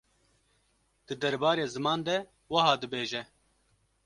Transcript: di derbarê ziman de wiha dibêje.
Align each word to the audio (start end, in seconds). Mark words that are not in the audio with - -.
di 1.05 1.13
derbarê 1.21 1.65
ziman 1.73 1.99
de 2.07 2.17
wiha 2.51 2.73
dibêje. 2.81 3.21